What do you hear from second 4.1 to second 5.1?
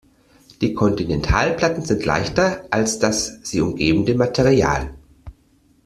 Material.